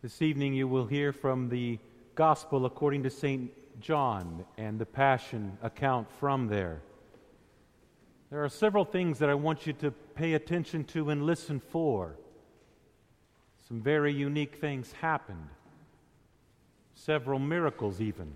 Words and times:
This 0.00 0.22
evening 0.22 0.54
you 0.54 0.68
will 0.68 0.86
hear 0.86 1.12
from 1.12 1.48
the 1.48 1.76
Gospel 2.14 2.66
according 2.66 3.02
to 3.02 3.10
St. 3.10 3.50
John 3.80 4.44
and 4.56 4.78
the 4.78 4.86
Passion 4.86 5.58
account 5.60 6.06
from 6.20 6.46
there. 6.46 6.82
There 8.30 8.44
are 8.44 8.48
several 8.48 8.84
things 8.84 9.18
that 9.18 9.28
I 9.28 9.34
want 9.34 9.66
you 9.66 9.72
to 9.72 9.90
pay 9.90 10.34
attention 10.34 10.84
to 10.84 11.10
and 11.10 11.26
listen 11.26 11.58
for. 11.58 12.14
Some 13.66 13.82
very 13.82 14.12
unique 14.12 14.58
things 14.60 14.92
happened, 14.92 15.48
several 16.94 17.40
miracles, 17.40 18.00
even. 18.00 18.32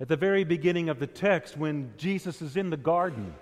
At 0.00 0.08
the 0.08 0.16
very 0.16 0.44
beginning 0.44 0.88
of 0.88 0.98
the 0.98 1.06
text, 1.06 1.58
when 1.58 1.92
Jesus 1.98 2.40
is 2.40 2.56
in 2.56 2.70
the 2.70 2.78
garden, 2.78 3.34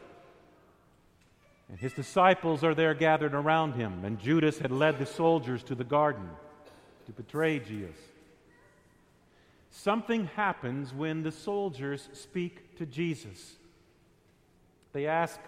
and 1.69 1.79
his 1.79 1.93
disciples 1.93 2.65
are 2.65 2.75
there 2.75 2.95
gathered 2.95 3.35
around 3.35 3.75
him, 3.75 4.05
and 4.05 4.19
Judas 4.19 4.59
had 4.59 4.71
led 4.71 4.99
the 4.99 5.07
soldiers 5.07 5.63
to 5.65 5.75
the 5.75 5.85
garden 5.85 6.29
to 7.07 7.13
betray 7.13 7.59
Jesus. 7.59 7.97
Something 9.71 10.27
happens 10.35 10.95
when 10.95 11.23
the 11.23 11.33
soldiers 11.33 12.09
speak 12.13 12.77
to 12.79 12.87
Jesus. 12.87 13.57
They 14.93 15.07
ask, 15.07 15.39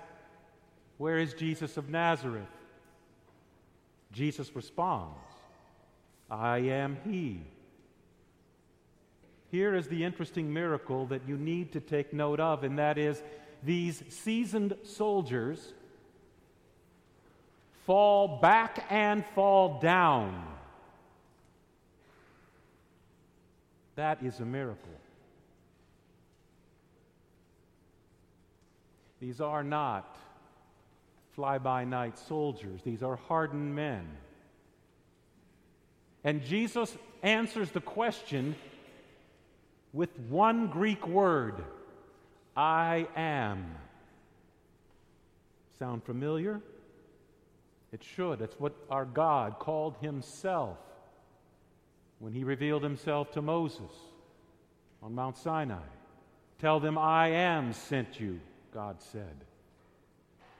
Where 0.99 1.19
is 1.19 1.33
Jesus 1.35 1.77
of 1.77 1.89
Nazareth? 1.89 2.47
Jesus 4.13 4.55
responds, 4.55 5.17
I 6.31 6.59
am 6.59 6.99
he. 7.05 7.41
Here 9.51 9.75
is 9.75 9.89
the 9.89 10.05
interesting 10.05 10.53
miracle 10.53 11.07
that 11.07 11.27
you 11.27 11.37
need 11.37 11.73
to 11.73 11.81
take 11.81 12.13
note 12.13 12.39
of, 12.39 12.63
and 12.63 12.79
that 12.79 12.99
is 12.99 13.23
these 13.65 14.03
seasoned 14.09 14.77
soldiers 14.85 15.73
fall 17.91 18.39
back 18.41 18.85
and 18.89 19.25
fall 19.35 19.81
down. 19.81 20.47
That 23.97 24.23
is 24.23 24.39
a 24.39 24.45
miracle. 24.45 24.95
These 29.21 29.41
are 29.41 29.65
not 29.65 30.17
fly 31.33 31.59
by 31.59 31.85
night 31.85 32.17
soldiers, 32.17 32.81
these 32.85 33.03
are 33.03 33.17
hardened 33.17 33.75
men. 33.75 34.07
And 36.23 36.45
Jesus 36.45 36.97
answers 37.25 37.73
the 37.73 37.81
question 37.81 38.55
with 39.93 40.17
one 40.29 40.69
Greek 40.69 41.09
word 41.09 41.65
I 42.57 43.09
am. 43.17 43.75
Sound 45.81 46.05
familiar? 46.05 46.61
It 47.93 48.05
should. 48.05 48.39
That's 48.39 48.59
what 48.59 48.75
our 48.89 49.05
God 49.05 49.59
called 49.59 49.97
himself 50.01 50.79
when 52.19 52.33
he 52.33 52.45
revealed 52.45 52.83
himself 52.83 53.33
to 53.33 53.43
Moses 53.43 53.91
on 55.03 55.15
Mount 55.15 55.37
Sinai. 55.37 55.79
Tell 56.61 56.79
them, 56.79 56.99
I 56.99 57.29
am 57.29 57.73
sent 57.73 58.21
you, 58.21 58.39
God 58.73 59.01
said. 59.01 59.45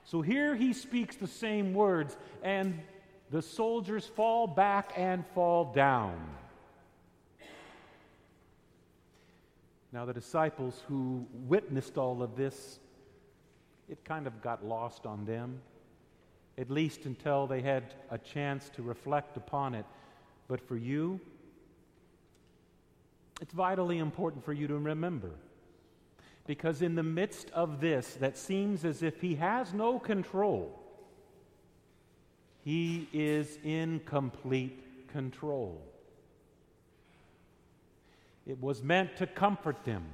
So 0.05 0.23
here 0.23 0.57
he 0.57 0.73
speaks 0.73 1.15
the 1.15 1.27
same 1.27 1.73
words, 1.73 2.17
and 2.43 2.81
the 3.31 3.43
soldiers 3.43 4.07
fall 4.07 4.47
back 4.47 4.93
and 4.97 5.25
fall 5.35 5.73
down. 5.73 6.19
Now, 9.93 10.05
the 10.05 10.15
disciples 10.15 10.83
who 10.89 11.27
witnessed 11.47 11.99
all 11.99 12.23
of 12.23 12.37
this, 12.37 12.79
it 13.89 14.05
kind 14.05 14.27
of 14.27 14.41
got 14.41 14.65
lost 14.65 15.05
on 15.05 15.25
them 15.27 15.61
at 16.61 16.71
least 16.71 17.07
until 17.07 17.47
they 17.47 17.63
had 17.63 17.95
a 18.11 18.19
chance 18.19 18.69
to 18.75 18.83
reflect 18.83 19.39
upon 19.39 19.75
it. 19.75 19.87
But 20.47 20.61
for 20.61 20.77
you, 20.77 21.19
it's 23.41 23.55
vitally 23.55 23.99
important 23.99 24.45
for 24.45 24.53
you 24.53 24.69
to 24.69 24.79
remember. 24.79 25.31
Because 26.47 26.83
in 26.83 26.97
the 26.97 27.03
midst 27.03 27.51
of 27.51 27.81
this 27.81 28.15
that 28.21 28.37
seems 28.37 28.85
as 28.85 29.03
if 29.03 29.21
he 29.23 29.37
has 29.37 29.73
no 29.73 29.99
control, 29.99 30.79
he 32.63 33.09
is 33.13 33.59
in 33.65 34.01
complete 34.05 35.09
control. 35.09 35.81
It 38.47 38.61
was 38.61 38.83
meant 38.83 39.17
to 39.17 39.27
comfort 39.27 39.85
them, 39.85 40.05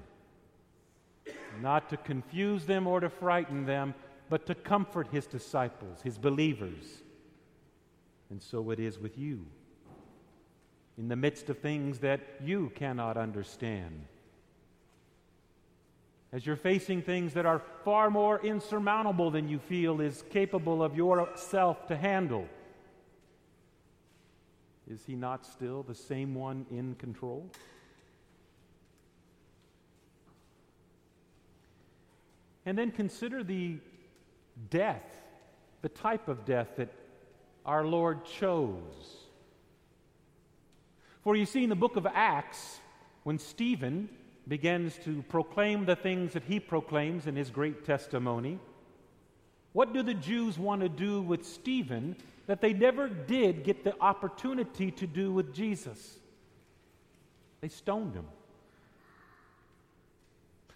not 1.60 1.90
to 1.90 1.96
confuse 1.96 2.66
them 2.66 2.86
or 2.86 3.00
to 3.00 3.08
frighten 3.08 3.66
them, 3.66 3.94
but 4.28 4.46
to 4.46 4.54
comfort 4.54 5.08
his 5.08 5.26
disciples, 5.26 6.00
his 6.02 6.18
believers. 6.18 7.02
And 8.30 8.42
so 8.42 8.70
it 8.70 8.80
is 8.80 8.98
with 8.98 9.16
you. 9.18 9.46
In 10.98 11.08
the 11.08 11.16
midst 11.16 11.50
of 11.50 11.58
things 11.58 11.98
that 12.00 12.20
you 12.42 12.72
cannot 12.74 13.16
understand, 13.16 14.06
as 16.32 16.44
you're 16.44 16.56
facing 16.56 17.02
things 17.02 17.34
that 17.34 17.46
are 17.46 17.62
far 17.84 18.10
more 18.10 18.40
insurmountable 18.44 19.30
than 19.30 19.48
you 19.48 19.58
feel 19.58 20.00
is 20.00 20.24
capable 20.30 20.82
of 20.82 20.96
yourself 20.96 21.86
to 21.86 21.96
handle, 21.96 22.48
is 24.90 25.04
he 25.06 25.14
not 25.14 25.44
still 25.44 25.82
the 25.82 25.94
same 25.94 26.34
one 26.34 26.66
in 26.70 26.94
control? 26.96 27.50
And 32.64 32.76
then 32.76 32.90
consider 32.90 33.44
the 33.44 33.78
death, 34.70 35.04
the 35.82 35.88
type 35.88 36.28
of 36.28 36.44
death 36.44 36.68
that 36.76 36.88
our 37.64 37.84
Lord 37.84 38.24
chose. 38.24 39.16
For 41.22 41.36
you 41.36 41.46
see, 41.46 41.64
in 41.64 41.70
the 41.70 41.74
book 41.74 41.96
of 41.96 42.06
Acts, 42.06 42.80
when 43.24 43.38
Stephen 43.38 44.08
begins 44.46 44.96
to 45.04 45.22
proclaim 45.22 45.84
the 45.84 45.96
things 45.96 46.32
that 46.34 46.44
he 46.44 46.60
proclaims 46.60 47.26
in 47.26 47.34
his 47.34 47.50
great 47.50 47.84
testimony, 47.84 48.60
what 49.72 49.92
do 49.92 50.02
the 50.02 50.14
Jews 50.14 50.58
want 50.58 50.82
to 50.82 50.88
do 50.88 51.20
with 51.20 51.44
Stephen 51.44 52.16
that 52.46 52.60
they 52.60 52.72
never 52.72 53.08
did 53.08 53.64
get 53.64 53.82
the 53.82 54.00
opportunity 54.00 54.90
to 54.92 55.06
do 55.06 55.32
with 55.32 55.52
Jesus? 55.52 56.18
They 57.60 57.68
stoned 57.68 58.14
him. 58.14 58.26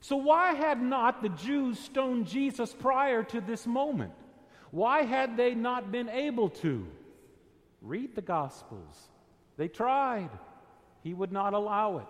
So, 0.00 0.16
why 0.16 0.54
had 0.54 0.80
not 0.80 1.22
the 1.22 1.28
Jews 1.28 1.78
stoned 1.78 2.26
Jesus 2.26 2.72
prior 2.72 3.22
to 3.24 3.40
this 3.40 3.66
moment? 3.66 4.12
Why 4.70 5.02
had 5.02 5.36
they 5.36 5.54
not 5.54 5.92
been 5.92 6.08
able 6.08 6.48
to? 6.48 6.86
Read 7.82 8.14
the 8.14 8.22
Gospels. 8.22 9.08
They 9.56 9.68
tried, 9.68 10.30
He 11.02 11.12
would 11.12 11.32
not 11.32 11.52
allow 11.52 11.98
it. 11.98 12.06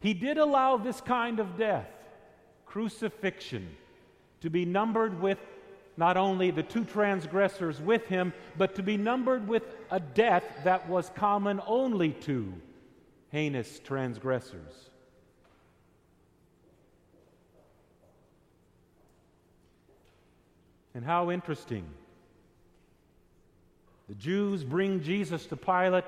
He 0.00 0.14
did 0.14 0.38
allow 0.38 0.78
this 0.78 1.00
kind 1.00 1.38
of 1.38 1.56
death, 1.56 1.88
crucifixion, 2.66 3.68
to 4.40 4.50
be 4.50 4.64
numbered 4.64 5.20
with 5.20 5.38
not 5.96 6.16
only 6.16 6.50
the 6.50 6.62
two 6.62 6.84
transgressors 6.84 7.80
with 7.80 8.06
him, 8.06 8.32
but 8.56 8.74
to 8.76 8.82
be 8.82 8.96
numbered 8.96 9.46
with 9.46 9.62
a 9.90 10.00
death 10.00 10.44
that 10.64 10.88
was 10.88 11.10
common 11.14 11.60
only 11.66 12.12
to 12.12 12.52
heinous 13.28 13.78
transgressors. 13.80 14.89
And 20.94 21.04
how 21.04 21.30
interesting. 21.30 21.84
The 24.08 24.14
Jews 24.16 24.64
bring 24.64 25.02
Jesus 25.02 25.46
to 25.46 25.56
Pilate. 25.56 26.04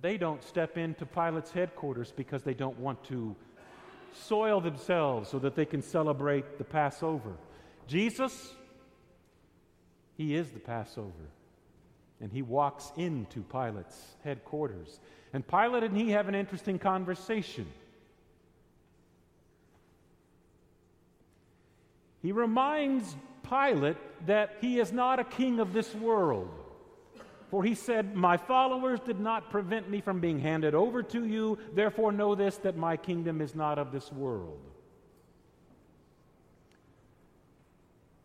They 0.00 0.16
don't 0.16 0.42
step 0.44 0.78
into 0.78 1.04
Pilate's 1.04 1.50
headquarters 1.50 2.12
because 2.14 2.42
they 2.42 2.54
don't 2.54 2.78
want 2.78 3.02
to 3.04 3.34
soil 4.12 4.60
themselves 4.60 5.28
so 5.28 5.38
that 5.40 5.56
they 5.56 5.64
can 5.64 5.82
celebrate 5.82 6.58
the 6.58 6.64
Passover. 6.64 7.32
Jesus, 7.86 8.54
he 10.16 10.34
is 10.34 10.50
the 10.50 10.60
Passover. 10.60 11.10
And 12.20 12.32
he 12.32 12.42
walks 12.42 12.92
into 12.96 13.42
Pilate's 13.42 14.16
headquarters. 14.24 15.00
And 15.32 15.46
Pilate 15.46 15.82
and 15.82 15.96
he 15.96 16.10
have 16.10 16.28
an 16.28 16.34
interesting 16.34 16.78
conversation. 16.78 17.66
He 22.22 22.32
reminds 22.32 23.14
Pilate 23.48 23.96
that 24.26 24.56
he 24.60 24.80
is 24.80 24.92
not 24.92 25.18
a 25.18 25.24
king 25.24 25.60
of 25.60 25.72
this 25.72 25.94
world. 25.94 26.48
For 27.50 27.62
he 27.62 27.74
said, 27.74 28.14
My 28.14 28.36
followers 28.36 29.00
did 29.00 29.20
not 29.20 29.50
prevent 29.50 29.88
me 29.88 30.00
from 30.00 30.20
being 30.20 30.40
handed 30.40 30.74
over 30.74 31.02
to 31.02 31.24
you, 31.24 31.58
therefore 31.74 32.12
know 32.12 32.34
this 32.34 32.56
that 32.58 32.76
my 32.76 32.96
kingdom 32.96 33.40
is 33.40 33.54
not 33.54 33.78
of 33.78 33.92
this 33.92 34.12
world. 34.12 34.60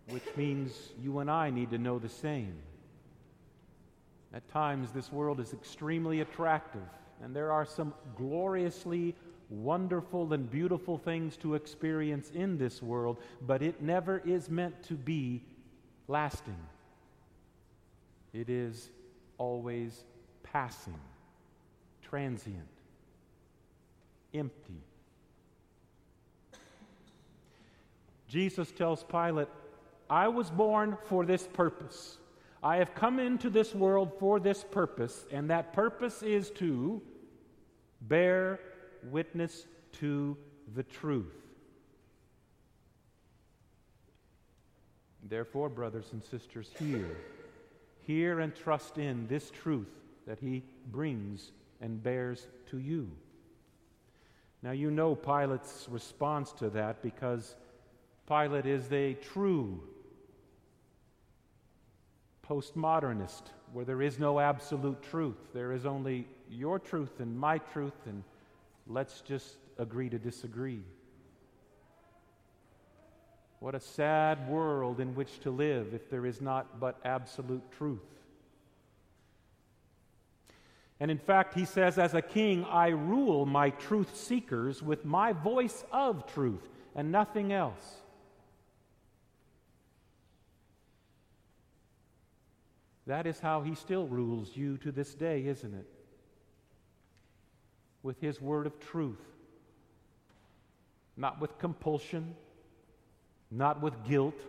Which 0.10 0.26
means 0.36 0.74
you 1.02 1.20
and 1.20 1.30
I 1.30 1.52
need 1.52 1.70
to 1.70 1.78
know 1.78 2.00
the 2.00 2.10
same. 2.10 2.56
At 4.34 4.48
times, 4.50 4.92
this 4.92 5.12
world 5.12 5.40
is 5.40 5.54
extremely 5.54 6.22
attractive, 6.22 6.88
and 7.22 7.36
there 7.36 7.52
are 7.52 7.66
some 7.66 7.94
gloriously 8.16 9.16
wonderful 9.52 10.34
and 10.34 10.50
beautiful 10.50 10.98
things 10.98 11.36
to 11.38 11.56
experience 11.56 12.32
in 12.34 12.58
this 12.58 12.82
world, 12.82 13.18
but 13.46 13.62
it 13.62 13.82
never 13.82 14.20
is 14.26 14.50
meant 14.50 14.82
to 14.84 14.94
be 14.96 15.44
lasting. 16.08 16.58
it 18.34 18.50
is 18.50 18.90
always 19.38 20.06
passing, 20.44 21.00
transient, 22.02 22.68
empty. 24.34 24.82
Jesus 28.30 28.72
tells 28.72 29.04
Pilate, 29.04 29.50
I 30.10 30.30
was 30.30 30.50
born 30.50 30.98
for 31.06 31.26
this 31.26 31.46
purpose. 31.52 32.18
I 32.64 32.78
have 32.78 32.96
come 32.96 33.20
into 33.20 33.50
this 33.50 33.76
world 33.76 34.14
for 34.20 34.40
this 34.40 34.64
purpose, 34.64 35.26
and 35.32 35.50
that 35.50 35.74
purpose 35.74 36.24
is 36.24 36.50
to 36.52 37.02
bear 38.02 38.60
witness 39.04 39.66
to 39.94 40.38
the 40.76 40.84
truth. 40.84 41.34
Therefore, 45.24 45.70
brothers 45.70 46.10
and 46.12 46.24
sisters, 46.24 46.70
hear. 46.80 47.18
Hear 48.04 48.40
and 48.40 48.56
trust 48.56 48.98
in 48.98 49.28
this 49.28 49.52
truth 49.52 49.90
that 50.28 50.40
he 50.40 50.64
brings 50.92 51.52
and 51.80 52.02
bears 52.02 52.48
to 52.68 52.78
you. 52.78 53.10
Now, 54.64 54.72
you 54.72 54.92
know 54.92 55.16
Pilate's 55.16 55.88
response 55.90 56.52
to 56.54 56.70
that 56.72 57.02
because 57.02 57.56
Pilate 58.28 58.66
is 58.66 58.92
a 58.92 59.14
true 59.14 59.82
postmodernist 62.48 63.44
where 63.74 63.86
there 63.86 64.02
is 64.02 64.20
no 64.20 64.40
absolute 64.40 65.02
truth. 65.02 65.38
There 65.54 65.72
is 65.72 65.86
only 65.86 66.28
your 66.50 66.80
truth 66.80 67.20
and 67.20 67.38
my 67.38 67.58
truth, 67.58 67.94
and 68.06 68.24
let's 68.94 69.22
just 69.22 69.58
agree 69.78 70.10
to 70.10 70.20
disagree. 70.20 70.84
What 73.60 73.76
a 73.76 73.80
sad 73.80 74.50
world 74.50 75.00
in 75.00 75.14
which 75.16 75.40
to 75.42 75.52
live 75.52 75.94
if 75.94 76.10
there 76.10 76.26
is 76.26 76.42
not 76.42 76.80
but 76.80 77.00
absolute 77.06 77.72
truth. 77.72 78.00
And 81.00 81.10
in 81.10 81.18
fact, 81.18 81.56
he 81.56 81.66
says, 81.66 81.98
As 81.98 82.14
a 82.14 82.22
king, 82.22 82.66
I 82.66 82.90
rule 82.90 83.46
my 83.46 83.72
truth 83.72 84.16
seekers 84.16 84.84
with 84.84 85.06
my 85.06 85.34
voice 85.34 85.84
of 85.92 86.28
truth 86.28 86.68
and 86.96 87.12
nothing 87.12 87.52
else. 87.52 88.02
That 93.08 93.26
is 93.26 93.40
how 93.40 93.62
he 93.62 93.76
still 93.76 94.08
rules 94.08 94.56
you 94.56 94.78
to 94.78 94.92
this 94.92 95.14
day, 95.14 95.46
isn't 95.46 95.74
it? 95.74 96.01
With 98.04 98.20
his 98.20 98.42
word 98.42 98.68
of 98.68 98.80
truth. 98.80 99.22
Not 101.18 101.40
with 101.40 101.58
compulsion, 101.60 102.36
not 103.52 103.82
with 103.82 103.94
guilt, 104.06 104.40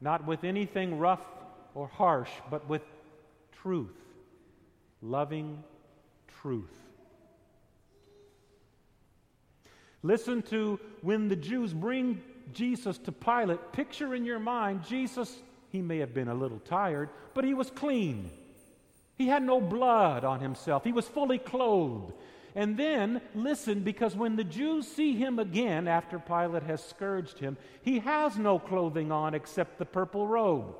not 0.00 0.26
with 0.26 0.44
anything 0.44 0.98
rough 0.98 1.22
or 1.74 1.88
harsh, 1.88 2.30
but 2.50 2.68
with 2.68 2.82
truth, 3.62 3.96
loving 5.02 5.62
truth. 6.40 6.70
Listen 10.02 10.42
to 10.42 10.80
when 11.02 11.28
the 11.28 11.36
Jews 11.36 11.74
bring 11.74 12.22
Jesus 12.52 12.96
to 12.98 13.12
Pilate. 13.12 13.72
Picture 13.72 14.14
in 14.14 14.24
your 14.24 14.38
mind 14.38 14.84
Jesus 14.84 15.42
he 15.70 15.80
may 15.82 15.98
have 15.98 16.12
been 16.12 16.28
a 16.28 16.34
little 16.34 16.58
tired, 16.58 17.10
but 17.32 17.44
he 17.44 17.54
was 17.54 17.70
clean. 17.70 18.30
He 19.20 19.26
had 19.26 19.42
no 19.42 19.60
blood 19.60 20.24
on 20.24 20.40
himself. 20.40 20.82
He 20.82 20.92
was 20.92 21.06
fully 21.06 21.36
clothed. 21.36 22.14
And 22.54 22.78
then, 22.78 23.20
listen, 23.34 23.80
because 23.80 24.16
when 24.16 24.36
the 24.36 24.44
Jews 24.44 24.88
see 24.88 25.14
him 25.14 25.38
again 25.38 25.86
after 25.88 26.18
Pilate 26.18 26.62
has 26.62 26.82
scourged 26.82 27.38
him, 27.38 27.58
he 27.82 27.98
has 27.98 28.38
no 28.38 28.58
clothing 28.58 29.12
on 29.12 29.34
except 29.34 29.76
the 29.76 29.84
purple 29.84 30.26
robe. 30.26 30.74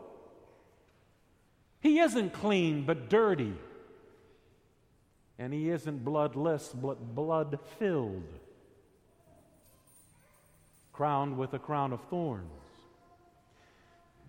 He 1.80 1.98
isn't 1.98 2.32
clean, 2.32 2.86
but 2.86 3.10
dirty. 3.10 3.52
And 5.38 5.52
he 5.52 5.68
isn't 5.68 6.02
bloodless, 6.02 6.70
but 6.72 7.14
blood 7.14 7.58
filled, 7.78 8.24
crowned 10.94 11.36
with 11.36 11.52
a 11.52 11.58
crown 11.58 11.92
of 11.92 12.00
thorns. 12.04 12.48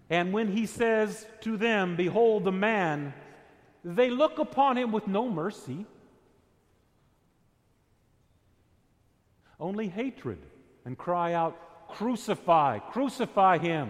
And 0.10 0.34
when 0.34 0.52
he 0.52 0.66
says 0.66 1.26
to 1.44 1.56
them, 1.56 1.96
Behold 1.96 2.44
the 2.44 2.52
man, 2.52 3.14
they 3.84 4.10
look 4.10 4.40
upon 4.40 4.78
him 4.78 4.92
with 4.92 5.08
no 5.08 5.30
mercy, 5.30 5.86
only 9.60 9.88
hatred, 9.88 10.40
and 10.86 10.98
cry 10.98 11.34
out, 11.34 11.58
Crucify, 11.90 12.80
crucify 12.80 13.58
him. 13.58 13.90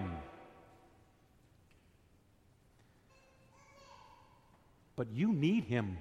But 4.96 5.12
you 5.12 5.32
need 5.34 5.66
him. 5.66 5.98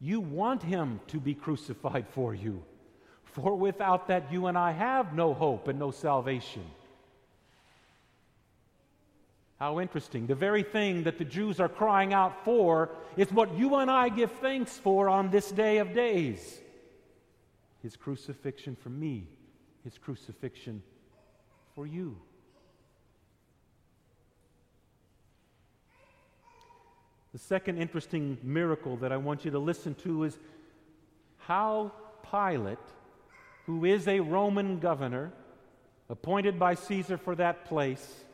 You 0.00 0.20
want 0.20 0.62
him 0.62 1.00
to 1.08 1.20
be 1.20 1.34
crucified 1.34 2.06
for 2.10 2.34
you. 2.34 2.62
For 3.24 3.54
without 3.54 4.08
that, 4.08 4.32
you 4.32 4.46
and 4.46 4.58
I 4.58 4.72
have 4.72 5.14
no 5.14 5.34
hope 5.34 5.68
and 5.68 5.78
no 5.78 5.90
salvation. 5.90 6.64
How 9.60 9.78
interesting. 9.78 10.26
The 10.26 10.34
very 10.34 10.62
thing 10.62 11.02
that 11.02 11.18
the 11.18 11.24
Jews 11.24 11.60
are 11.60 11.68
crying 11.68 12.14
out 12.14 12.46
for 12.46 12.88
is 13.18 13.30
what 13.30 13.54
you 13.54 13.74
and 13.76 13.90
I 13.90 14.08
give 14.08 14.32
thanks 14.40 14.78
for 14.78 15.10
on 15.10 15.30
this 15.30 15.52
day 15.52 15.78
of 15.78 15.92
days 15.92 16.58
His 17.82 17.94
crucifixion 17.94 18.74
for 18.74 18.88
me, 18.88 19.28
His 19.84 19.98
crucifixion 19.98 20.82
for 21.74 21.86
you. 21.86 22.16
The 27.32 27.38
second 27.38 27.76
interesting 27.76 28.38
miracle 28.42 28.96
that 28.96 29.12
I 29.12 29.18
want 29.18 29.44
you 29.44 29.50
to 29.50 29.58
listen 29.58 29.94
to 29.96 30.24
is 30.24 30.38
how 31.36 31.92
Pilate, 32.30 32.78
who 33.66 33.84
is 33.84 34.08
a 34.08 34.20
Roman 34.20 34.78
governor, 34.78 35.32
appointed 36.08 36.58
by 36.58 36.74
Caesar 36.74 37.18
for 37.18 37.34
that 37.34 37.66
place, 37.66 38.24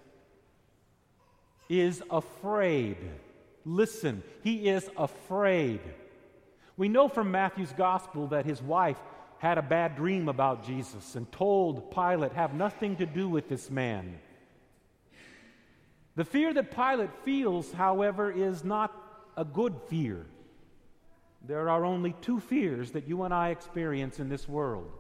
is 1.68 2.02
afraid. 2.10 2.96
Listen, 3.64 4.22
he 4.42 4.68
is 4.68 4.88
afraid. 4.96 5.80
We 6.76 6.88
know 6.88 7.08
from 7.08 7.30
Matthew's 7.30 7.72
gospel 7.72 8.28
that 8.28 8.44
his 8.44 8.62
wife 8.62 8.98
had 9.38 9.58
a 9.58 9.62
bad 9.62 9.96
dream 9.96 10.28
about 10.28 10.64
Jesus 10.64 11.14
and 11.14 11.30
told 11.32 11.90
Pilate, 11.90 12.32
Have 12.32 12.54
nothing 12.54 12.96
to 12.96 13.06
do 13.06 13.28
with 13.28 13.48
this 13.48 13.70
man. 13.70 14.18
The 16.14 16.24
fear 16.24 16.54
that 16.54 16.74
Pilate 16.74 17.10
feels, 17.24 17.72
however, 17.72 18.30
is 18.30 18.64
not 18.64 18.94
a 19.36 19.44
good 19.44 19.74
fear. 19.88 20.26
There 21.46 21.68
are 21.68 21.84
only 21.84 22.14
two 22.22 22.40
fears 22.40 22.92
that 22.92 23.06
you 23.06 23.22
and 23.22 23.32
I 23.32 23.50
experience 23.50 24.18
in 24.18 24.28
this 24.28 24.48
world 24.48 24.90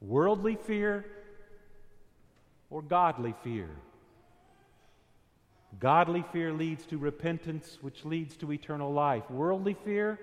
worldly 0.00 0.56
fear 0.56 1.04
or 2.70 2.80
godly 2.80 3.34
fear. 3.42 3.68
Godly 5.78 6.24
fear 6.32 6.52
leads 6.52 6.84
to 6.86 6.98
repentance, 6.98 7.78
which 7.80 8.04
leads 8.04 8.36
to 8.38 8.52
eternal 8.52 8.92
life. 8.92 9.30
Worldly 9.30 9.74
fear 9.84 10.18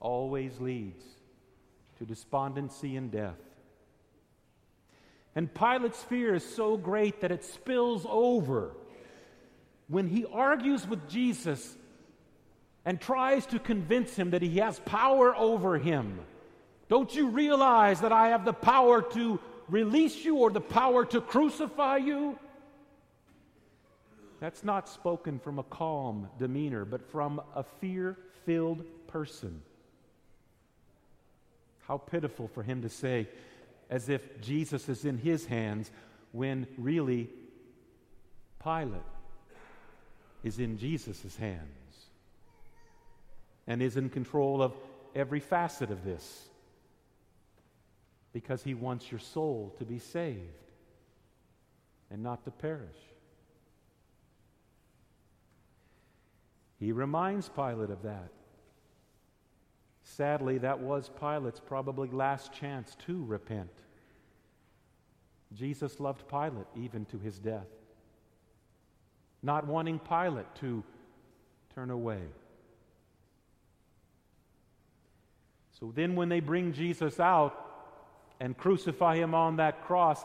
always 0.00 0.60
leads 0.60 1.02
to 1.98 2.04
despondency 2.04 2.96
and 2.96 3.10
death. 3.10 3.38
And 5.34 5.52
Pilate's 5.52 6.02
fear 6.02 6.34
is 6.34 6.44
so 6.44 6.76
great 6.76 7.22
that 7.22 7.32
it 7.32 7.42
spills 7.42 8.06
over 8.08 8.72
when 9.88 10.08
he 10.08 10.24
argues 10.26 10.86
with 10.86 11.08
Jesus 11.08 11.76
and 12.84 13.00
tries 13.00 13.46
to 13.46 13.58
convince 13.58 14.14
him 14.14 14.30
that 14.30 14.42
he 14.42 14.58
has 14.58 14.78
power 14.80 15.34
over 15.34 15.78
him. 15.78 16.20
Don't 16.88 17.14
you 17.14 17.28
realize 17.28 18.02
that 18.02 18.12
I 18.12 18.28
have 18.28 18.44
the 18.44 18.52
power 18.52 19.02
to 19.12 19.40
release 19.68 20.24
you 20.24 20.36
or 20.36 20.50
the 20.50 20.60
power 20.60 21.04
to 21.06 21.20
crucify 21.20 21.96
you? 21.96 22.38
That's 24.40 24.64
not 24.64 24.88
spoken 24.88 25.38
from 25.38 25.58
a 25.58 25.62
calm 25.62 26.28
demeanor, 26.38 26.84
but 26.84 27.10
from 27.10 27.40
a 27.54 27.62
fear 27.62 28.18
filled 28.44 28.84
person. 29.06 29.62
How 31.86 31.98
pitiful 31.98 32.48
for 32.48 32.62
him 32.62 32.82
to 32.82 32.88
say, 32.88 33.28
as 33.90 34.08
if 34.08 34.40
Jesus 34.40 34.88
is 34.88 35.04
in 35.04 35.18
his 35.18 35.46
hands, 35.46 35.90
when 36.32 36.66
really 36.76 37.28
Pilate 38.62 39.00
is 40.42 40.58
in 40.58 40.78
Jesus' 40.78 41.36
hands 41.36 42.06
and 43.66 43.82
is 43.82 43.96
in 43.96 44.08
control 44.08 44.62
of 44.62 44.72
every 45.14 45.40
facet 45.40 45.90
of 45.90 46.04
this 46.04 46.48
because 48.32 48.62
he 48.62 48.74
wants 48.74 49.10
your 49.10 49.20
soul 49.20 49.74
to 49.78 49.84
be 49.84 49.98
saved 49.98 50.40
and 52.10 52.22
not 52.22 52.44
to 52.44 52.50
perish. 52.50 52.98
He 56.84 56.92
reminds 56.92 57.48
Pilate 57.48 57.88
of 57.88 58.02
that. 58.02 58.28
Sadly, 60.02 60.58
that 60.58 60.80
was 60.80 61.10
Pilate's 61.18 61.58
probably 61.58 62.10
last 62.10 62.52
chance 62.52 62.94
to 63.06 63.24
repent. 63.24 63.70
Jesus 65.54 65.98
loved 65.98 66.28
Pilate 66.28 66.66
even 66.76 67.06
to 67.06 67.18
his 67.18 67.38
death. 67.38 67.68
not 69.42 69.66
wanting 69.66 69.98
Pilate 69.98 70.54
to 70.56 70.84
turn 71.74 71.90
away. 71.90 72.20
So 75.80 75.90
then, 75.94 76.16
when 76.16 76.28
they 76.28 76.40
bring 76.40 76.74
Jesus 76.74 77.18
out 77.18 77.64
and 78.40 78.54
crucify 78.58 79.16
him 79.16 79.34
on 79.34 79.56
that 79.56 79.86
cross, 79.86 80.22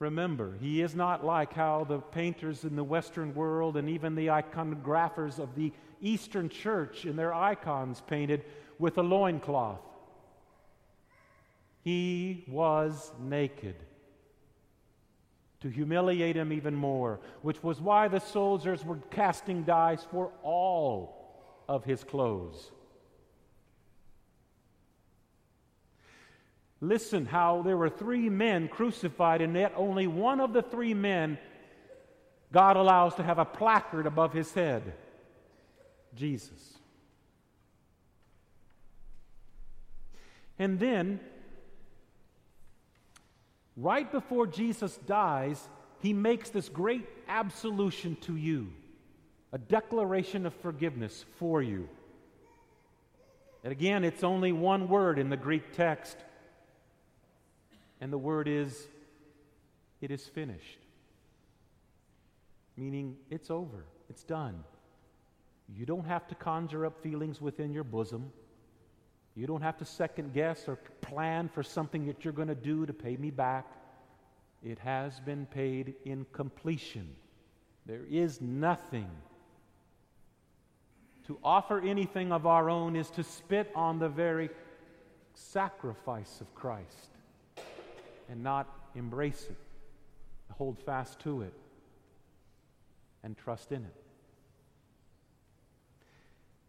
remember, 0.00 0.56
he 0.60 0.80
is 0.80 0.96
not 0.96 1.24
like 1.24 1.52
how 1.52 1.84
the 1.84 1.98
painters 1.98 2.64
in 2.64 2.74
the 2.74 2.82
Western 2.82 3.34
world 3.34 3.76
and 3.76 3.88
even 3.88 4.14
the 4.14 4.26
iconographers 4.28 5.38
of 5.38 5.54
the 5.54 5.72
Eastern 6.00 6.48
church 6.48 7.04
in 7.04 7.14
their 7.14 7.32
icons 7.32 8.02
painted 8.06 8.44
with 8.78 8.98
a 8.98 9.02
loincloth. 9.02 9.80
He 11.82 12.44
was 12.48 13.12
naked 13.20 13.76
to 15.60 15.68
humiliate 15.68 16.36
him 16.36 16.52
even 16.52 16.74
more, 16.74 17.20
which 17.42 17.62
was 17.62 17.80
why 17.80 18.08
the 18.08 18.18
soldiers 18.18 18.84
were 18.84 18.98
casting 19.10 19.62
dice 19.64 20.06
for 20.10 20.32
all 20.42 21.62
of 21.68 21.84
his 21.84 22.02
clothes. 22.02 22.72
Listen 26.80 27.26
how 27.26 27.62
there 27.62 27.76
were 27.76 27.90
three 27.90 28.28
men 28.30 28.68
crucified, 28.68 29.42
and 29.42 29.54
yet 29.54 29.72
only 29.76 30.06
one 30.06 30.40
of 30.40 30.52
the 30.52 30.62
three 30.62 30.94
men 30.94 31.38
God 32.52 32.76
allows 32.76 33.14
to 33.16 33.22
have 33.22 33.38
a 33.38 33.44
placard 33.44 34.06
above 34.06 34.32
his 34.32 34.52
head 34.52 34.94
Jesus. 36.14 36.74
And 40.58 40.78
then, 40.78 41.20
right 43.76 44.10
before 44.10 44.46
Jesus 44.46 44.98
dies, 45.06 45.68
he 46.00 46.12
makes 46.12 46.50
this 46.50 46.68
great 46.68 47.06
absolution 47.28 48.16
to 48.22 48.36
you, 48.36 48.72
a 49.52 49.58
declaration 49.58 50.46
of 50.46 50.54
forgiveness 50.54 51.24
for 51.38 51.62
you. 51.62 51.88
And 53.62 53.72
again, 53.72 54.04
it's 54.04 54.24
only 54.24 54.52
one 54.52 54.88
word 54.88 55.18
in 55.18 55.28
the 55.28 55.36
Greek 55.36 55.72
text 55.72 56.16
and 58.00 58.12
the 58.12 58.18
word 58.18 58.48
is, 58.48 58.88
it 60.00 60.10
is 60.10 60.24
finished. 60.24 60.78
Meaning, 62.76 63.16
it's 63.28 63.50
over, 63.50 63.84
it's 64.08 64.24
done. 64.24 64.64
You 65.76 65.86
don't 65.86 66.06
have 66.06 66.26
to 66.28 66.34
conjure 66.34 66.86
up 66.86 67.02
feelings 67.02 67.40
within 67.40 67.72
your 67.72 67.84
bosom. 67.84 68.32
You 69.36 69.46
don't 69.46 69.62
have 69.62 69.76
to 69.78 69.84
second 69.84 70.32
guess 70.32 70.66
or 70.66 70.76
plan 71.00 71.48
for 71.48 71.62
something 71.62 72.06
that 72.06 72.24
you're 72.24 72.32
going 72.32 72.48
to 72.48 72.54
do 72.54 72.86
to 72.86 72.92
pay 72.92 73.16
me 73.16 73.30
back. 73.30 73.66
It 74.62 74.78
has 74.80 75.20
been 75.20 75.46
paid 75.46 75.94
in 76.04 76.26
completion. 76.32 77.08
There 77.86 78.04
is 78.10 78.40
nothing. 78.40 79.08
To 81.26 81.38
offer 81.44 81.80
anything 81.80 82.32
of 82.32 82.46
our 82.46 82.68
own 82.68 82.96
is 82.96 83.10
to 83.10 83.22
spit 83.22 83.70
on 83.74 83.98
the 83.98 84.08
very 84.08 84.50
sacrifice 85.34 86.40
of 86.40 86.52
Christ 86.54 87.10
and 88.30 88.42
not 88.42 88.68
embrace 88.94 89.46
it, 89.50 89.56
hold 90.52 90.78
fast 90.78 91.18
to 91.20 91.42
it, 91.42 91.52
and 93.22 93.36
trust 93.36 93.72
in 93.72 93.84
it. 93.84 93.94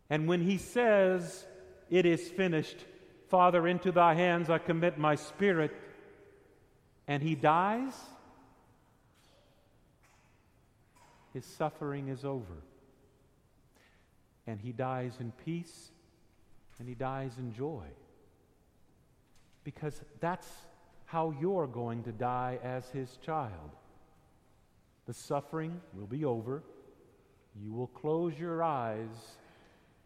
And 0.09 0.27
when 0.27 0.41
he 0.41 0.57
says, 0.57 1.45
It 1.89 2.05
is 2.05 2.27
finished, 2.27 2.77
Father, 3.29 3.67
into 3.67 3.91
thy 3.91 4.15
hands 4.15 4.49
I 4.49 4.57
commit 4.57 4.97
my 4.97 5.15
spirit, 5.15 5.71
and 7.07 7.21
he 7.21 7.35
dies, 7.35 7.93
his 11.33 11.45
suffering 11.45 12.09
is 12.09 12.25
over. 12.25 12.63
And 14.47 14.59
he 14.59 14.71
dies 14.71 15.13
in 15.19 15.31
peace, 15.45 15.91
and 16.79 16.87
he 16.89 16.95
dies 16.95 17.31
in 17.37 17.53
joy. 17.53 17.85
Because 19.63 20.01
that's 20.19 20.47
how 21.11 21.35
you're 21.41 21.67
going 21.67 22.01
to 22.03 22.11
die 22.13 22.57
as 22.63 22.87
his 22.91 23.17
child. 23.17 23.71
The 25.07 25.13
suffering 25.13 25.81
will 25.93 26.07
be 26.07 26.23
over. 26.23 26.63
You 27.61 27.73
will 27.73 27.87
close 27.87 28.39
your 28.39 28.63
eyes 28.63 29.09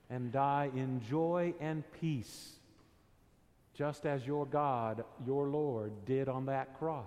and 0.09 0.31
die 0.31 0.71
in 0.75 1.01
joy 1.07 1.53
and 1.59 1.83
peace, 2.01 2.53
just 3.75 4.07
as 4.07 4.25
your 4.25 4.47
God, 4.47 5.03
your 5.27 5.47
Lord, 5.47 5.91
did 6.05 6.27
on 6.27 6.47
that 6.47 6.75
cross. 6.79 7.05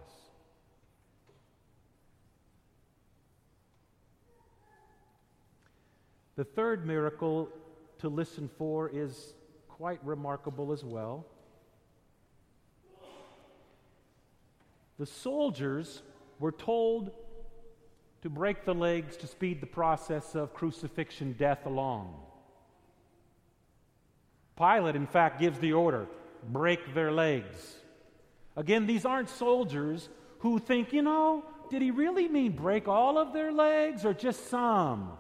The 6.37 6.45
third 6.45 6.87
miracle 6.87 7.49
to 7.99 8.09
listen 8.09 8.49
for 8.59 8.88
is 8.95 9.35
quite 9.69 9.99
remarkable 10.05 10.73
as 10.73 10.85
well. 10.85 11.26
The 14.99 15.07
soldiers 15.07 16.02
were 16.38 16.52
told 16.52 17.12
to 18.23 18.31
break 18.31 18.64
the 18.64 18.75
legs 18.75 19.17
to 19.19 19.26
speed 19.26 19.61
the 19.61 19.67
process 19.67 20.35
of 20.35 20.55
crucifixion 20.55 21.35
death 21.35 21.67
along. 21.67 22.14
Pilate, 24.57 24.97
in 24.97 25.07
fact, 25.07 25.40
gives 25.40 25.59
the 25.61 25.73
order 25.73 26.07
break 26.49 26.95
their 26.95 27.12
legs. 27.12 27.76
Again, 28.57 28.87
these 28.87 29.05
aren't 29.05 29.28
soldiers 29.28 30.09
who 30.40 30.59
think, 30.59 30.93
you 30.93 31.02
know, 31.02 31.45
did 31.71 31.83
he 31.83 31.90
really 31.90 32.28
mean 32.28 32.52
break 32.52 32.88
all 32.88 33.19
of 33.19 33.33
their 33.33 33.52
legs 33.52 34.05
or 34.05 34.14
just 34.14 34.49
some? 34.49 35.12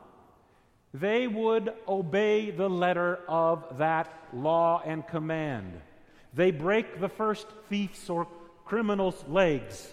They 0.94 1.26
would 1.26 1.72
obey 1.86 2.50
the 2.50 2.68
letter 2.68 3.20
of 3.28 3.78
that 3.78 4.12
law 4.32 4.82
and 4.84 5.06
command. 5.06 5.80
They 6.34 6.50
break 6.50 7.00
the 7.00 7.08
first 7.08 7.46
thief's 7.68 8.08
or 8.08 8.26
criminal's 8.68 9.24
legs. 9.28 9.88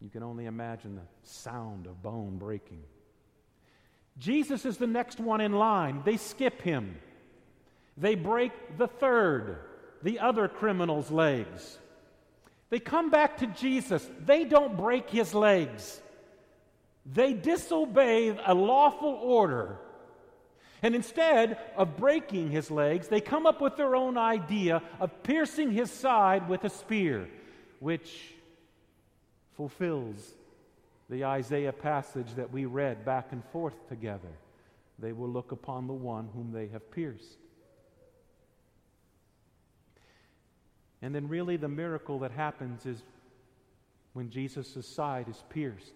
You 0.00 0.10
can 0.10 0.24
only 0.24 0.46
imagine 0.46 0.96
the 0.96 1.28
sound 1.28 1.86
of 1.86 2.02
bone 2.02 2.38
breaking. 2.38 2.82
Jesus 4.18 4.64
is 4.64 4.78
the 4.78 4.88
next 4.88 5.20
one 5.20 5.40
in 5.40 5.52
line. 5.52 6.02
They 6.04 6.16
skip 6.16 6.60
him. 6.60 6.96
They 7.96 8.16
break 8.16 8.52
the 8.76 8.88
third, 8.88 9.58
the 10.02 10.18
other 10.18 10.48
criminal's 10.48 11.10
legs. 11.10 11.78
They 12.70 12.80
come 12.80 13.10
back 13.10 13.38
to 13.38 13.46
Jesus. 13.46 14.08
They 14.26 14.44
don't 14.44 14.76
break 14.76 15.08
his 15.08 15.34
legs. 15.34 16.00
They 17.06 17.32
disobey 17.32 18.36
a 18.44 18.54
lawful 18.54 19.20
order 19.22 19.78
and 20.84 20.94
instead 20.94 21.56
of 21.78 21.96
breaking 21.96 22.50
his 22.50 22.70
legs, 22.70 23.08
they 23.08 23.22
come 23.22 23.46
up 23.46 23.62
with 23.62 23.74
their 23.74 23.96
own 23.96 24.18
idea 24.18 24.82
of 25.00 25.22
piercing 25.22 25.72
his 25.72 25.90
side 25.90 26.46
with 26.46 26.62
a 26.64 26.68
spear, 26.68 27.26
which 27.80 28.34
fulfills 29.56 30.34
the 31.08 31.24
Isaiah 31.24 31.72
passage 31.72 32.34
that 32.34 32.52
we 32.52 32.66
read 32.66 33.02
back 33.02 33.28
and 33.32 33.42
forth 33.46 33.88
together. 33.88 34.28
They 34.98 35.12
will 35.12 35.30
look 35.30 35.52
upon 35.52 35.86
the 35.86 35.94
one 35.94 36.28
whom 36.34 36.52
they 36.52 36.68
have 36.68 36.90
pierced. 36.90 37.38
And 41.00 41.14
then, 41.14 41.28
really, 41.28 41.56
the 41.56 41.66
miracle 41.66 42.18
that 42.18 42.30
happens 42.30 42.84
is 42.84 43.02
when 44.12 44.28
Jesus' 44.28 44.86
side 44.86 45.30
is 45.30 45.42
pierced. 45.48 45.94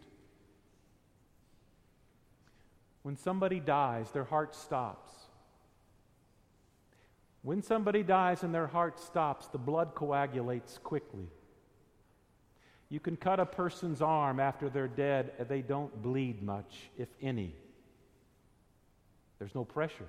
When 3.09 3.17
somebody 3.17 3.59
dies, 3.59 4.11
their 4.11 4.25
heart 4.25 4.55
stops. 4.55 5.11
When 7.41 7.63
somebody 7.63 8.03
dies 8.03 8.43
and 8.43 8.55
their 8.55 8.67
heart 8.67 9.01
stops, 9.01 9.49
the 9.49 9.57
blood 9.57 9.95
coagulates 9.95 10.77
quickly. 10.77 11.31
You 12.91 13.01
can 13.01 13.17
cut 13.17 13.41
a 13.41 13.47
person's 13.47 14.03
arm 14.03 14.41
after 14.41 14.69
they're 14.69 14.89
dead, 14.89 15.33
and 15.39 15.49
they 15.49 15.63
don't 15.63 16.03
bleed 16.03 16.43
much, 16.43 16.91
if 16.99 17.09
any. 17.23 17.55
There's 19.39 19.55
no 19.55 19.65
pressure. 19.65 20.09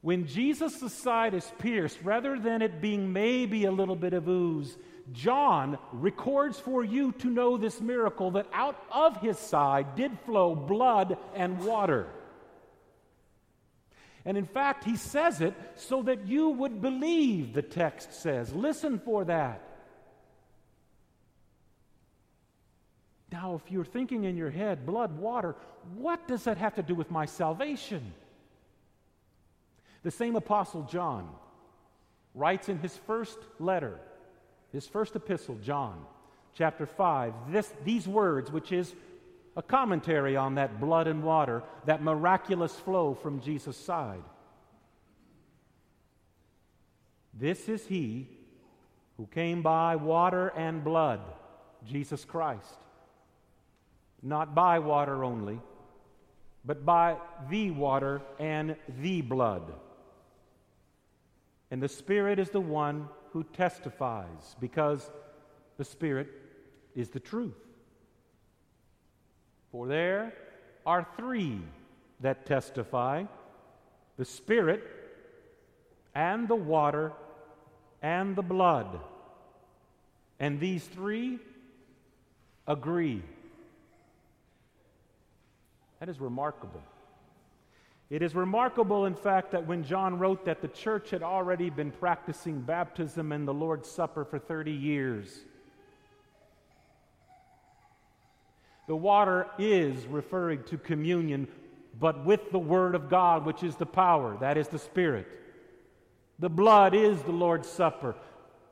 When 0.00 0.26
Jesus' 0.26 0.92
side 0.92 1.34
is 1.34 1.48
pierced, 1.60 2.00
rather 2.02 2.36
than 2.36 2.62
it 2.62 2.80
being 2.80 3.12
maybe 3.12 3.64
a 3.64 3.70
little 3.70 3.94
bit 3.94 4.12
of 4.12 4.26
ooze, 4.26 4.76
John 5.12 5.78
records 5.92 6.58
for 6.58 6.82
you 6.82 7.12
to 7.12 7.28
know 7.28 7.56
this 7.56 7.80
miracle 7.80 8.32
that 8.32 8.46
out 8.52 8.82
of 8.90 9.18
his 9.18 9.38
side 9.38 9.96
did 9.96 10.18
flow 10.20 10.54
blood 10.54 11.18
and 11.34 11.62
water. 11.64 12.06
And 14.24 14.38
in 14.38 14.46
fact, 14.46 14.84
he 14.84 14.96
says 14.96 15.40
it 15.42 15.54
so 15.76 16.02
that 16.02 16.26
you 16.26 16.48
would 16.48 16.80
believe, 16.80 17.52
the 17.52 17.62
text 17.62 18.14
says. 18.14 18.52
Listen 18.54 18.98
for 18.98 19.24
that. 19.26 19.60
Now, 23.30 23.60
if 23.62 23.70
you're 23.70 23.84
thinking 23.84 24.24
in 24.24 24.36
your 24.36 24.50
head, 24.50 24.86
blood, 24.86 25.18
water, 25.18 25.56
what 25.96 26.26
does 26.26 26.44
that 26.44 26.56
have 26.56 26.76
to 26.76 26.82
do 26.82 26.94
with 26.94 27.10
my 27.10 27.26
salvation? 27.26 28.14
The 30.02 30.10
same 30.10 30.36
Apostle 30.36 30.84
John 30.84 31.28
writes 32.34 32.68
in 32.68 32.78
his 32.78 32.96
first 32.96 33.38
letter 33.58 33.98
his 34.74 34.88
first 34.88 35.14
epistle, 35.14 35.56
John, 35.62 36.04
chapter 36.52 36.84
5, 36.84 37.32
this, 37.52 37.72
these 37.84 38.08
words, 38.08 38.50
which 38.50 38.72
is 38.72 38.92
a 39.56 39.62
commentary 39.62 40.36
on 40.36 40.56
that 40.56 40.80
blood 40.80 41.06
and 41.06 41.22
water, 41.22 41.62
that 41.86 42.02
miraculous 42.02 42.74
flow 42.74 43.14
from 43.14 43.40
Jesus' 43.40 43.76
side. 43.76 44.24
This 47.32 47.68
is 47.68 47.86
he 47.86 48.28
who 49.16 49.26
came 49.26 49.62
by 49.62 49.94
water 49.94 50.48
and 50.56 50.82
blood, 50.82 51.20
Jesus 51.86 52.24
Christ. 52.24 52.78
Not 54.24 54.56
by 54.56 54.80
water 54.80 55.22
only, 55.22 55.60
but 56.64 56.84
by 56.84 57.18
the 57.48 57.70
water 57.70 58.22
and 58.40 58.74
the 59.00 59.20
blood. 59.20 59.72
And 61.70 61.80
the 61.80 61.88
Spirit 61.88 62.40
is 62.40 62.50
the 62.50 62.60
one 62.60 63.08
who 63.34 63.44
testifies, 63.44 64.56
because 64.60 65.10
the 65.76 65.84
Spirit 65.84 66.28
is 66.94 67.10
the 67.10 67.20
truth. 67.20 67.52
For 69.70 69.86
there 69.86 70.32
are 70.86 71.06
three 71.16 71.60
that 72.20 72.46
testify 72.46 73.24
the 74.16 74.24
Spirit, 74.24 74.82
and 76.14 76.46
the 76.46 76.54
water, 76.54 77.12
and 78.00 78.36
the 78.36 78.42
blood. 78.42 79.00
And 80.38 80.60
these 80.60 80.84
three 80.84 81.40
agree. 82.66 83.22
That 85.98 86.08
is 86.08 86.20
remarkable. 86.20 86.82
It 88.14 88.22
is 88.22 88.36
remarkable, 88.36 89.06
in 89.06 89.16
fact, 89.16 89.50
that 89.50 89.66
when 89.66 89.82
John 89.82 90.20
wrote 90.20 90.44
that 90.44 90.62
the 90.62 90.68
church 90.68 91.10
had 91.10 91.24
already 91.24 91.68
been 91.68 91.90
practicing 91.90 92.60
baptism 92.60 93.32
and 93.32 93.48
the 93.48 93.52
Lord's 93.52 93.90
Supper 93.90 94.24
for 94.24 94.38
30 94.38 94.70
years. 94.70 95.36
The 98.86 98.94
water 98.94 99.48
is 99.58 100.06
referring 100.06 100.62
to 100.68 100.78
communion, 100.78 101.48
but 101.98 102.24
with 102.24 102.52
the 102.52 102.58
Word 102.60 102.94
of 102.94 103.10
God, 103.10 103.44
which 103.44 103.64
is 103.64 103.74
the 103.74 103.84
power, 103.84 104.36
that 104.38 104.56
is 104.56 104.68
the 104.68 104.78
Spirit. 104.78 105.26
The 106.38 106.48
blood 106.48 106.94
is 106.94 107.20
the 107.22 107.32
Lord's 107.32 107.68
Supper, 107.68 108.14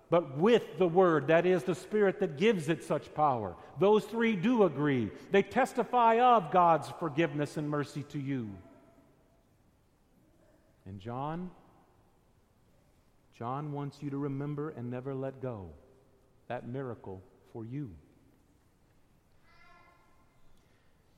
but 0.08 0.38
with 0.38 0.78
the 0.78 0.86
Word, 0.86 1.26
that 1.26 1.46
is 1.46 1.64
the 1.64 1.74
Spirit 1.74 2.20
that 2.20 2.38
gives 2.38 2.68
it 2.68 2.84
such 2.84 3.12
power. 3.12 3.56
Those 3.80 4.04
three 4.04 4.36
do 4.36 4.62
agree. 4.62 5.10
They 5.32 5.42
testify 5.42 6.20
of 6.20 6.52
God's 6.52 6.92
forgiveness 7.00 7.56
and 7.56 7.68
mercy 7.68 8.04
to 8.10 8.20
you. 8.20 8.48
And 10.86 11.00
John, 11.00 11.50
John 13.38 13.72
wants 13.72 14.02
you 14.02 14.10
to 14.10 14.18
remember 14.18 14.70
and 14.70 14.90
never 14.90 15.14
let 15.14 15.40
go 15.40 15.70
that 16.48 16.66
miracle 16.66 17.22
for 17.52 17.64
you. 17.64 17.90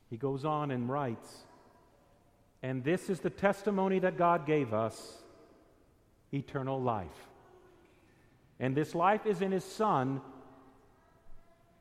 He 0.09 0.17
goes 0.17 0.45
on 0.45 0.71
and 0.71 0.89
writes, 0.89 1.45
and 2.61 2.83
this 2.83 3.09
is 3.09 3.19
the 3.19 3.29
testimony 3.29 3.99
that 3.99 4.17
God 4.17 4.45
gave 4.45 4.73
us 4.73 5.23
eternal 6.31 6.81
life. 6.81 7.29
And 8.59 8.75
this 8.75 8.95
life 8.95 9.25
is 9.25 9.41
in 9.41 9.51
His 9.51 9.65
Son. 9.65 10.21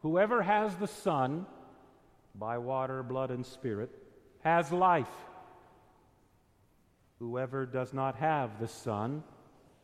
Whoever 0.03 0.43
has 0.43 0.75
the 0.77 0.89
Son, 0.89 1.47
by 2.35 2.59
water, 2.59 3.03
blood, 3.03 3.31
and 3.31 3.47
spirit, 3.47 3.91
has 4.43 4.73
life. 4.73 5.09
Whoever 7.25 7.65
does 7.65 7.95
not 7.95 8.17
have 8.17 8.61
the 8.61 8.69
Son, 8.69 9.25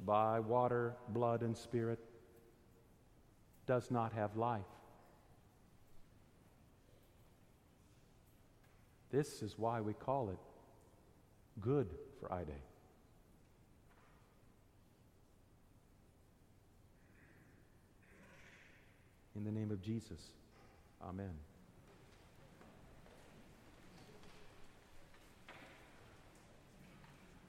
by 0.04 0.40
water, 0.40 0.94
blood, 1.08 1.40
and 1.40 1.56
spirit, 1.56 1.98
does 3.66 3.90
not 3.90 4.12
have 4.12 4.36
life. 4.36 4.60
This 9.10 9.40
is 9.40 9.54
why 9.56 9.80
we 9.80 9.94
call 9.94 10.28
it 10.28 10.38
Good 11.62 11.88
Friday. 12.20 12.62
In 19.34 19.44
the 19.44 19.50
name 19.50 19.70
of 19.70 19.80
Jesus, 19.80 20.20
amen. 21.02 21.32